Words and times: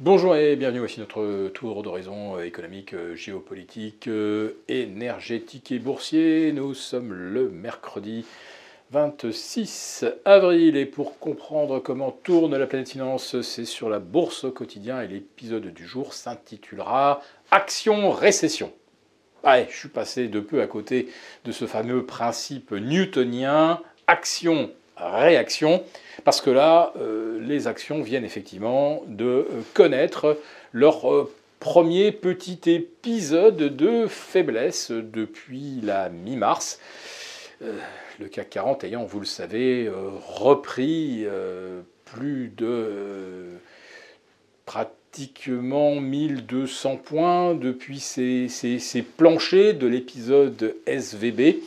Bonjour 0.00 0.36
et 0.36 0.54
bienvenue, 0.54 0.78
voici 0.78 1.00
notre 1.00 1.48
tour 1.48 1.82
d'horizon 1.82 2.36
euh, 2.36 2.44
économique, 2.44 2.94
euh, 2.94 3.16
géopolitique, 3.16 4.06
euh, 4.06 4.52
énergétique 4.68 5.72
et 5.72 5.80
boursier. 5.80 6.52
Nous 6.52 6.72
sommes 6.72 7.12
le 7.12 7.48
mercredi 7.48 8.24
26 8.92 10.04
avril 10.24 10.76
et 10.76 10.86
pour 10.86 11.18
comprendre 11.18 11.80
comment 11.80 12.12
tourne 12.12 12.56
la 12.56 12.68
planète 12.68 12.90
finance, 12.90 13.40
c'est 13.40 13.64
sur 13.64 13.88
la 13.90 13.98
bourse 13.98 14.44
au 14.44 14.52
quotidien 14.52 15.02
et 15.02 15.08
l'épisode 15.08 15.66
du 15.66 15.84
jour 15.84 16.14
s'intitulera 16.14 17.20
Action 17.50 18.12
récession. 18.12 18.72
Allez, 19.42 19.66
je 19.68 19.76
suis 19.76 19.88
passé 19.88 20.28
de 20.28 20.38
peu 20.38 20.62
à 20.62 20.68
côté 20.68 21.08
de 21.44 21.50
ce 21.50 21.66
fameux 21.66 22.06
principe 22.06 22.70
newtonien 22.70 23.80
action 24.06 24.70
réaction, 25.00 25.82
parce 26.24 26.40
que 26.40 26.50
là, 26.50 26.92
euh, 26.96 27.40
les 27.40 27.66
actions 27.66 28.02
viennent 28.02 28.24
effectivement 28.24 29.02
de 29.06 29.24
euh, 29.24 29.44
connaître 29.74 30.38
leur 30.72 31.12
euh, 31.12 31.32
premier 31.60 32.12
petit 32.12 32.60
épisode 32.66 33.56
de 33.56 34.06
faiblesse 34.06 34.90
depuis 34.90 35.80
la 35.82 36.08
mi-mars. 36.08 36.78
le 37.60 38.28
CAC 38.28 38.50
40 38.50 38.84
ayant, 38.84 39.04
vous 39.04 39.18
le 39.18 39.26
savez, 39.26 39.90
repris 40.28 41.26
plus 42.04 42.52
de 42.56 43.48
pratiquement 44.66 45.96
1200 45.96 46.96
points 46.98 47.54
depuis 47.54 47.98
ces, 47.98 48.46
ces 48.48 49.02
planchers 49.02 49.74
de 49.74 49.88
l'épisode 49.88 50.76
SVB. 50.86 51.60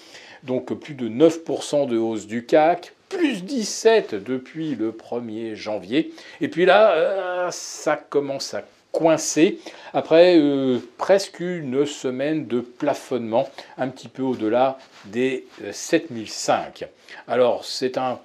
Donc 0.44 0.74
plus 0.74 0.94
de 0.94 1.10
9% 1.10 1.88
de 1.88 1.98
hausse 1.98 2.28
du 2.28 2.46
CAC, 2.46 2.94
plus 3.12 3.44
17 3.44 4.16
depuis 4.16 4.76
le 4.76 4.92
1er 4.92 5.56
janvier. 5.56 6.14
Et 6.40 6.48
puis 6.48 6.66
là, 6.66 6.92
euh, 6.92 7.52
ça 7.52 7.98
commence 7.98 8.54
à 8.54 8.64
coincer 8.92 9.60
après 9.94 10.38
euh, 10.38 10.80
presque 10.98 11.40
une 11.40 11.86
semaine 11.86 12.48
de 12.48 12.60
plafonnement, 12.60 13.50
un 13.78 13.88
petit 13.90 14.08
peu 14.08 14.22
au-delà 14.22 14.78
des 15.06 15.46
7005. 15.72 16.84
Euh, 16.84 16.86
Alors 17.28 17.66
c'est 17.66 17.98
un 17.98 18.20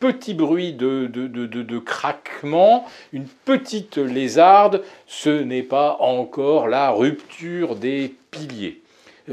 petit 0.00 0.34
bruit 0.34 0.72
de, 0.72 1.06
de, 1.06 1.26
de, 1.28 1.78
craquement, 1.78 2.86
une 3.12 3.26
petite 3.44 3.98
lézarde, 3.98 4.82
ce 5.06 5.30
n'est 5.30 5.62
pas 5.62 5.96
encore 6.00 6.66
la 6.66 6.90
rupture 6.90 7.76
des 7.76 8.12
piliers. 8.32 8.80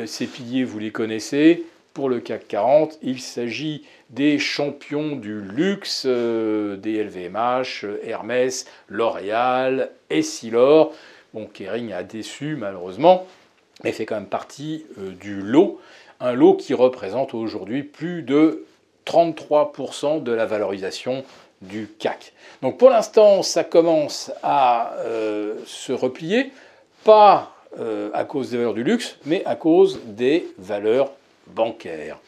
Ces 0.05 0.27
piliers, 0.27 0.63
vous 0.63 0.77
les 0.77 0.91
connaissez, 0.91 1.65
pour 1.93 2.09
le 2.09 2.19
CAC 2.19 2.47
40, 2.47 2.99
il 3.01 3.19
s'agit 3.19 3.83
des 4.09 4.39
champions 4.39 5.15
du 5.15 5.41
luxe, 5.41 6.03
euh, 6.05 6.75
des 6.75 7.03
LVMH, 7.03 7.85
Hermès, 8.03 8.65
L'Oréal, 8.87 9.91
Essilor. 10.09 10.93
Bon, 11.33 11.45
Kering 11.45 11.91
a 11.93 12.03
déçu 12.03 12.55
malheureusement, 12.55 13.25
mais 13.83 13.91
fait 13.91 14.05
quand 14.05 14.15
même 14.15 14.25
partie 14.25 14.85
euh, 14.97 15.11
du 15.11 15.41
lot. 15.41 15.79
Un 16.19 16.33
lot 16.33 16.55
qui 16.55 16.73
représente 16.73 17.33
aujourd'hui 17.33 17.83
plus 17.83 18.23
de 18.23 18.65
33% 19.05 20.21
de 20.21 20.31
la 20.31 20.45
valorisation 20.45 21.23
du 21.61 21.89
CAC. 21.99 22.33
Donc 22.61 22.77
pour 22.77 22.89
l'instant, 22.89 23.41
ça 23.41 23.63
commence 23.63 24.31
à 24.43 24.93
euh, 24.99 25.55
se 25.65 25.91
replier, 25.91 26.51
pas 27.03 27.55
à 28.13 28.23
cause 28.23 28.49
des 28.49 28.57
valeurs 28.57 28.73
du 28.73 28.83
luxe, 28.83 29.17
mais 29.25 29.45
à 29.45 29.55
cause 29.55 29.99
des 30.03 30.47
valeurs 30.57 31.11
bancaires. 31.55 32.19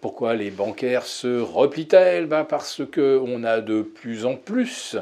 Pourquoi 0.00 0.34
les 0.34 0.50
bancaires 0.50 1.06
se 1.06 1.40
replient-elles? 1.40 2.26
Ben 2.26 2.44
Parce 2.44 2.82
qu'on 2.84 3.42
a 3.44 3.60
de 3.60 3.82
plus 3.82 4.26
en 4.26 4.36
plus 4.36 4.96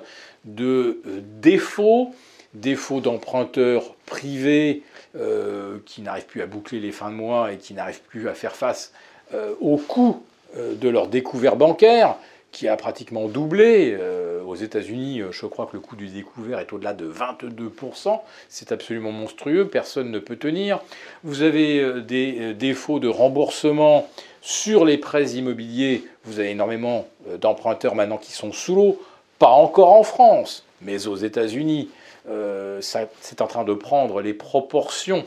de 0.44 1.00
euh, 1.06 1.20
défauts, 1.40 2.12
défauts 2.54 3.00
d'emprunteurs 3.00 3.94
privés 4.06 4.82
euh, 5.16 5.78
qui 5.86 6.02
n'arrivent 6.02 6.26
plus 6.26 6.42
à 6.42 6.46
boucler 6.46 6.80
les 6.80 6.92
fins 6.92 7.10
de 7.10 7.16
mois 7.16 7.52
et 7.52 7.56
qui 7.56 7.74
n'arrivent 7.74 8.02
plus 8.02 8.28
à 8.28 8.34
faire 8.34 8.54
face 8.56 8.92
euh, 9.34 9.54
au 9.60 9.76
coût 9.76 10.22
de 10.54 10.88
leur 10.90 11.08
découvert 11.08 11.56
bancaire, 11.56 12.16
qui 12.50 12.68
a 12.68 12.76
pratiquement 12.76 13.26
doublé. 13.26 13.96
Aux 14.52 14.56
États-Unis, 14.56 15.22
je 15.30 15.46
crois 15.46 15.66
que 15.66 15.72
le 15.72 15.80
coût 15.80 15.96
du 15.96 16.08
découvert 16.08 16.58
est 16.58 16.72
au-delà 16.72 16.92
de 16.92 17.10
22%. 17.10 18.20
C'est 18.48 18.70
absolument 18.70 19.12
monstrueux, 19.12 19.66
personne 19.66 20.10
ne 20.10 20.18
peut 20.18 20.36
tenir. 20.36 20.80
Vous 21.24 21.42
avez 21.42 22.02
des 22.02 22.54
défauts 22.54 23.00
de 23.00 23.08
remboursement 23.08 24.08
sur 24.42 24.84
les 24.84 24.98
prêts 24.98 25.30
immobiliers, 25.30 26.04
vous 26.24 26.40
avez 26.40 26.50
énormément 26.50 27.06
euh, 27.28 27.38
d'emprunteurs 27.38 27.94
maintenant 27.94 28.18
qui 28.18 28.32
sont 28.32 28.52
sous 28.52 28.74
l'eau, 28.74 29.00
pas 29.38 29.50
encore 29.50 29.92
en 29.92 30.02
France, 30.02 30.64
mais 30.82 31.06
aux 31.06 31.16
États-Unis. 31.16 31.88
Euh, 32.28 32.80
c'est 32.80 33.40
en 33.40 33.46
train 33.46 33.64
de 33.64 33.74
prendre 33.74 34.20
les 34.20 34.34
proportions 34.34 35.24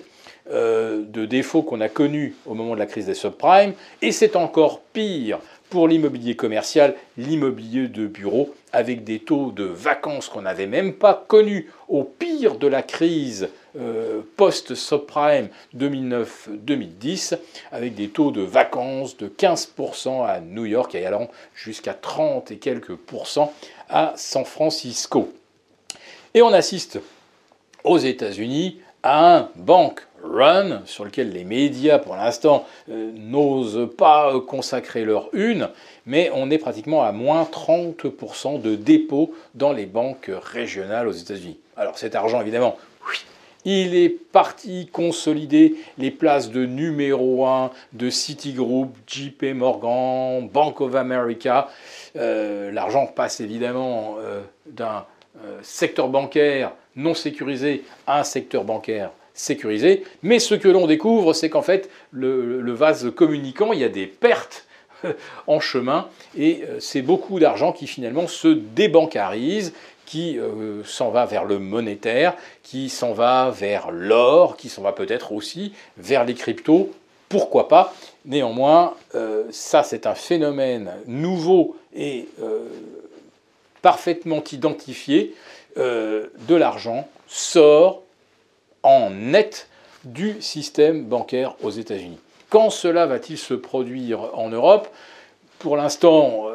euh, 0.52 1.02
de 1.08 1.25
défauts 1.25 1.62
qu'on 1.62 1.81
a 1.81 1.90
connus 1.90 2.35
au 2.46 2.53
moment 2.53 2.74
de 2.74 2.80
la 2.80 2.85
crise 2.85 3.06
des 3.06 3.14
subprimes, 3.14 3.74
et 4.02 4.12
c'est 4.12 4.35
encore 4.35 4.81
pire 4.81 5.40
pour 5.70 5.88
l'immobilier 5.88 6.36
commercial, 6.36 6.96
l'immobilier 7.18 7.88
de 7.88 8.08
bureau, 8.08 8.53
avec 8.72 9.03
des 9.03 9.20
taux 9.20 9.52
de 9.52 9.64
vacances 9.64 10.30
qu'on 10.30 10.44
n'avait 10.44 10.68
même 10.68 10.94
pas 10.94 11.26
connus 11.28 11.70
au 11.88 12.03
pire 12.03 12.56
de 12.56 12.68
la 12.68 12.84
crise 12.84 13.50
euh, 13.78 14.22
post-subprime 14.38 15.50
2009-2010, 15.76 17.38
avec 17.72 17.96
des 17.96 18.09
taux 18.09 18.31
de 18.31 18.42
vacances 18.42 19.18
de 19.18 19.28
15% 19.28 20.26
à 20.26 20.40
New 20.40 20.66
York 20.66 20.96
et 20.96 21.06
allant 21.06 21.30
jusqu'à 21.56 21.94
30 21.94 22.52
et 22.52 22.58
quelques 22.58 22.96
pourcents 22.96 23.53
à 23.90 24.14
San 24.16 24.46
Francisco. 24.46 25.34
Et 26.34 26.42
on 26.42 26.53
assiste 26.53 27.00
aux 27.84 27.97
États-Unis 27.97 28.80
à 29.03 29.38
un 29.38 29.50
bank 29.56 30.02
run 30.31 30.81
sur 30.86 31.06
lequel 31.06 31.31
les 31.31 31.44
médias 31.44 32.00
pour 32.00 32.16
l'instant 32.16 32.66
euh, 32.90 33.12
n'osent 33.13 33.90
pas 33.97 34.34
consacrer 34.47 35.06
leur 35.06 35.30
une, 35.34 35.69
mais 36.06 36.31
on 36.34 36.50
est 36.50 36.58
pratiquement 36.58 37.03
à 37.03 37.12
moins 37.12 37.44
30% 37.44 38.62
de 38.62 38.75
dépôts 38.75 39.34
dans 39.53 39.74
les 39.74 39.85
banques 39.85 40.31
régionales 40.52 41.08
aux 41.08 41.14
États-Unis. 41.14 41.59
Alors 41.78 41.97
cet 41.97 42.16
argent 42.16 42.41
évidemment 42.41 42.78
il 43.68 43.96
est 43.96 44.09
parti 44.09 44.88
consolider 44.91 45.75
les 45.97 46.12
places 46.12 46.52
de 46.52 46.68
numéro 46.68 47.47
1 47.47 47.72
de 47.94 48.12
Citigroup, 48.12 48.91
JP 49.08 49.56
Morgan, 49.56 50.47
Bank 50.47 50.81
of 50.81 50.94
America. 50.94 51.69
Euh, 52.16 52.72
l'argent 52.72 53.08
passe 53.08 53.40
évidemment 53.40 54.18
euh, 54.19 54.41
d'un 54.68 55.06
secteur 55.64 56.09
bancaire 56.09 56.72
non 56.96 57.14
sécurisé 57.14 57.84
à 58.08 58.19
un 58.19 58.24
secteur 58.24 58.64
bancaire 58.64 59.12
sécurisé. 59.35 60.03
Mais 60.23 60.40
ce 60.40 60.56
que 60.56 60.68
l'on 60.68 60.88
découvre, 60.88 61.34
c'est 61.34 61.50
qu'en 61.50 61.62
fait, 61.62 61.90
le, 62.12 62.73
vase 62.73 63.12
communicant, 63.16 63.73
il 63.73 63.79
y 63.79 63.84
a 63.84 63.90
des 63.90 64.07
pertes 64.07 64.66
en 65.47 65.59
chemin 65.59 66.07
et 66.38 66.63
c'est 66.79 67.01
beaucoup 67.01 67.40
d'argent 67.40 67.72
qui 67.72 67.85
finalement 67.85 68.28
se 68.28 68.47
débancarise, 68.47 69.73
qui 70.06 70.38
euh, 70.40 70.84
s'en 70.84 71.09
va 71.09 71.25
vers 71.25 71.46
le 71.46 71.59
monétaire, 71.59 72.35
qui 72.63 72.90
s'en 72.90 73.13
va 73.13 73.51
vers 73.51 73.91
l'or, 73.91 74.56
qui 74.56 74.69
s'en 74.69 74.81
va 74.81 74.94
peut-être 74.94 75.31
aussi 75.31 75.73
vers 75.97 76.25
les 76.25 76.35
cryptos, 76.35 76.91
pourquoi 77.28 77.67
pas? 77.67 77.94
Néanmoins, 78.25 78.94
euh, 79.16 79.44
ça 79.52 79.84
c'est 79.84 80.06
un 80.06 80.16
phénomène 80.16 80.91
nouveau 81.07 81.75
et 81.94 82.28
euh, 82.41 82.59
parfaitement 83.81 84.44
identifié. 84.52 85.35
de 85.75 86.56
l'argent 86.56 87.06
sort 87.28 88.04
en 88.85 89.09
net 89.09 89.68
du 90.03 90.41
système 90.41 91.03
bancaire 91.06 91.56
aux 91.63 91.72
États-Unis. 91.72 92.19
Quand 92.50 92.69
cela 92.69 93.07
va-t-il 93.07 93.38
se 93.38 93.56
produire 93.56 94.29
en 94.38 94.50
Europe? 94.50 94.88
Pour 95.59 95.75
l'instant, 95.75 96.46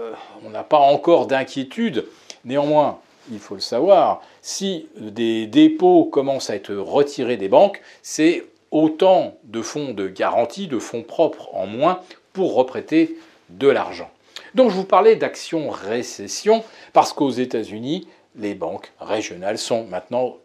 on 0.47 0.51
n'a 0.51 0.63
pas 0.63 0.79
encore 0.79 1.27
d'inquiétude. 1.27 2.07
Néanmoins, 2.45 3.01
il 3.33 3.41
faut 3.41 3.57
le 3.57 3.61
savoir, 3.61 4.23
si 4.41 4.87
des 4.97 5.47
dépôts 5.47 6.05
commencent 6.05 6.49
à 6.49 6.55
être 6.55 6.75
retirés 6.75 7.37
des 7.37 7.49
banques, 7.49 7.83
c'est 8.03 8.47
autant 8.71 9.35
de 9.45 9.63
fonds 9.63 9.93
de 9.93 10.07
garantie, 10.07 10.69
de 10.69 10.79
fonds 10.79 11.03
propres 11.03 11.49
en 11.55 11.67
moins 11.67 12.01
pour 12.33 12.55
reprêter 12.55 13.17
de 13.49 13.67
l'argent. 13.67 14.11
Donc 14.55 14.71
je 14.71 14.77
vous 14.77 14.85
parlais 14.85 15.17
d'action 15.17 15.71
récession 15.71 16.63
parce 16.93 17.13
qu'aux 17.13 17.31
États-Unis, 17.31 18.07
les 18.37 18.55
banques 18.55 18.93
régionales 19.01 19.59
sont 19.59 19.85
maintenant 19.85 20.37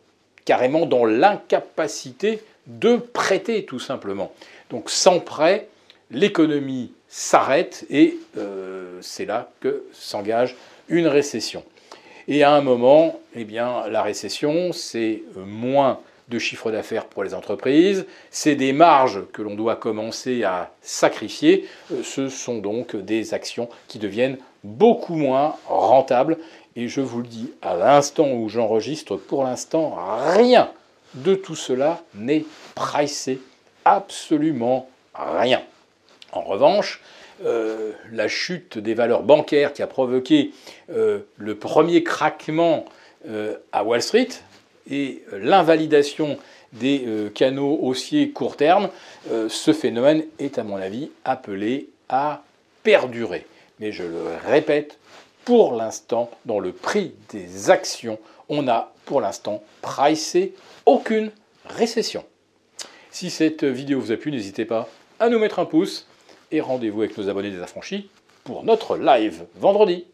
carrément 0.45 0.85
dans 0.85 1.05
l'incapacité 1.05 2.41
de 2.67 2.95
prêter 2.95 3.65
tout 3.65 3.79
simplement. 3.79 4.31
Donc 4.69 4.89
sans 4.89 5.19
prêt, 5.19 5.67
l'économie 6.11 6.91
s'arrête 7.07 7.85
et 7.89 8.17
euh, 8.37 8.99
c'est 9.01 9.25
là 9.25 9.49
que 9.59 9.83
s'engage 9.91 10.55
une 10.87 11.07
récession. 11.07 11.63
Et 12.27 12.43
à 12.43 12.51
un 12.51 12.61
moment, 12.61 13.19
eh 13.35 13.43
bien, 13.43 13.87
la 13.87 14.01
récession, 14.01 14.71
c'est 14.73 15.21
moins 15.35 15.99
de 16.27 16.39
chiffre 16.39 16.71
d'affaires 16.71 17.05
pour 17.05 17.23
les 17.23 17.35
entreprises, 17.35 18.05
c'est 18.31 18.55
des 18.55 18.73
marges 18.73 19.21
que 19.31 19.43
l'on 19.43 19.53
doit 19.53 19.75
commencer 19.75 20.43
à 20.43 20.71
sacrifier, 20.81 21.67
euh, 21.91 22.01
ce 22.03 22.29
sont 22.29 22.57
donc 22.57 22.95
des 22.95 23.33
actions 23.33 23.69
qui 23.87 23.99
deviennent 23.99 24.37
beaucoup 24.63 25.15
moins 25.15 25.55
rentables 25.67 26.37
Et 26.75 26.87
je 26.89 27.01
vous 27.01 27.21
le 27.21 27.27
dis, 27.27 27.51
à 27.61 27.75
l'instant 27.75 28.31
où 28.31 28.49
j'enregistre, 28.49 29.15
pour 29.15 29.43
l'instant, 29.43 29.97
rien 30.33 30.71
de 31.13 31.33
tout 31.33 31.55
cela 31.55 32.01
n'est 32.13 32.45
pricé. 32.75 33.39
Absolument 33.85 34.89
rien. 35.13 35.61
En 36.33 36.41
revanche, 36.41 37.01
euh, 37.43 37.91
la 38.11 38.27
chute 38.27 38.77
des 38.77 38.93
valeurs 38.93 39.23
bancaires 39.23 39.73
qui 39.73 39.81
a 39.81 39.87
provoqué 39.87 40.51
euh, 40.89 41.19
le 41.37 41.55
premier 41.55 42.03
craquement 42.03 42.85
euh, 43.29 43.55
à 43.71 43.83
Wall 43.83 44.01
Street 44.01 44.29
et 44.89 45.23
l'invalidation 45.31 46.37
des 46.73 47.31
canaux 47.33 47.79
haussiers 47.81 48.31
court 48.31 48.57
terme, 48.57 48.89
ce 49.47 49.71
phénomène 49.71 50.25
est 50.39 50.59
à 50.59 50.63
mon 50.63 50.75
avis 50.75 51.09
appelé 51.23 51.87
à 52.09 52.43
perdurer. 52.83 53.45
Mais 53.79 53.93
je 53.93 54.03
le 54.03 54.23
répète, 54.45 54.97
pour 55.45 55.73
l'instant, 55.73 56.31
dans 56.45 56.59
le 56.59 56.71
prix 56.71 57.13
des 57.29 57.69
actions, 57.69 58.19
on 58.49 58.63
n'a 58.63 58.91
pour 59.05 59.21
l'instant 59.21 59.63
pricé 59.81 60.55
aucune 60.85 61.31
récession. 61.65 62.25
Si 63.11 63.29
cette 63.29 63.63
vidéo 63.63 64.01
vous 64.01 64.11
a 64.11 64.17
plu, 64.17 64.31
n'hésitez 64.31 64.65
pas 64.65 64.89
à 65.19 65.29
nous 65.29 65.39
mettre 65.39 65.59
un 65.59 65.65
pouce 65.65 66.07
et 66.51 66.61
rendez-vous 66.61 67.01
avec 67.01 67.17
nos 67.17 67.29
abonnés 67.29 67.51
des 67.51 67.61
affranchis 67.61 68.09
pour 68.43 68.63
notre 68.63 68.97
live 68.97 69.45
vendredi. 69.55 70.05